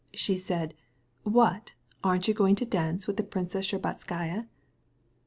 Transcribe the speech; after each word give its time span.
"She 0.15 0.35
said: 0.35 0.73
'Why, 1.21 1.61
aren't 2.03 2.27
you 2.27 2.33
going 2.33 2.55
to 2.55 2.65
dance 2.65 3.07
it 3.07 3.07
with 3.15 3.29
Princess 3.29 3.67
Shtcherbatskaya? 3.67 4.47